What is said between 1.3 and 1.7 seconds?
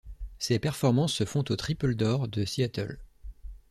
au